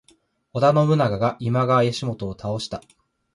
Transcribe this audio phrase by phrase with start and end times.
[0.53, 2.81] 織田信長が今川義元を倒した。